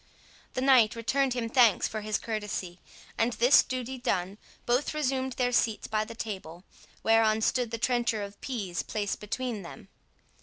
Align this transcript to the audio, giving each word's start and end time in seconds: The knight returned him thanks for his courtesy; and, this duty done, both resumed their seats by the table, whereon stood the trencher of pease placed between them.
The 0.55 0.61
knight 0.61 0.95
returned 0.95 1.35
him 1.35 1.47
thanks 1.47 1.87
for 1.87 2.01
his 2.01 2.17
courtesy; 2.17 2.79
and, 3.19 3.33
this 3.33 3.61
duty 3.61 3.99
done, 3.99 4.39
both 4.65 4.95
resumed 4.95 5.33
their 5.33 5.51
seats 5.51 5.85
by 5.85 6.05
the 6.05 6.15
table, 6.15 6.63
whereon 7.03 7.41
stood 7.41 7.69
the 7.69 7.77
trencher 7.77 8.23
of 8.23 8.41
pease 8.41 8.81
placed 8.81 9.19
between 9.19 9.61
them. 9.61 9.89